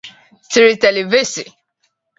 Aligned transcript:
Série 0.49 0.79
télévisée. 0.79 1.45